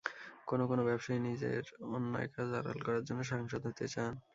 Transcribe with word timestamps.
কোনো 0.47 0.63
কোনো 0.67 0.81
ব্যবসায়ী 0.87 1.19
নিজের 1.27 1.63
অন্যায় 1.89 2.29
কাজ 2.33 2.49
আড়াল 2.59 2.79
করার 2.85 3.03
জন্য 3.07 3.21
সাংসদ 3.31 3.61
হতে 3.67 3.85
চান। 3.93 4.13